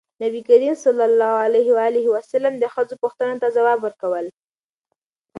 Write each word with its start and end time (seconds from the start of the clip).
نبي 0.23 0.39
ﷺ 0.43 2.61
د 2.63 2.65
ښځو 2.73 2.95
پوښتنو 3.03 3.35
ته 3.41 3.47
ځواب 3.57 3.79
ورکول. 3.83 4.25